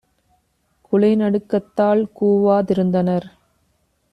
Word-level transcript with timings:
குலைநடுக் 0.91 1.47
கத்தால் 1.47 2.03
கூவா 2.19 2.57
திருந்தனர்! 2.61 3.29